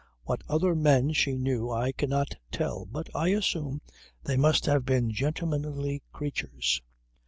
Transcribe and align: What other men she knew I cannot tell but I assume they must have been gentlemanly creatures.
What 0.23 0.43
other 0.49 0.73
men 0.73 1.13
she 1.13 1.37
knew 1.37 1.69
I 1.69 1.91
cannot 1.91 2.33
tell 2.51 2.87
but 2.87 3.07
I 3.15 3.27
assume 3.27 3.81
they 4.23 4.35
must 4.35 4.65
have 4.65 4.83
been 4.83 5.11
gentlemanly 5.11 6.01
creatures. 6.11 6.81